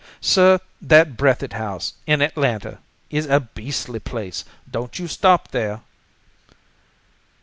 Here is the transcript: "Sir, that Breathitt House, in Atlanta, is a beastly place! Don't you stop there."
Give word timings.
"Sir, 0.19 0.59
that 0.81 1.15
Breathitt 1.15 1.53
House, 1.53 1.93
in 2.07 2.23
Atlanta, 2.23 2.79
is 3.11 3.27
a 3.27 3.39
beastly 3.39 3.99
place! 3.99 4.43
Don't 4.67 4.97
you 4.97 5.07
stop 5.07 5.49
there." 5.49 5.81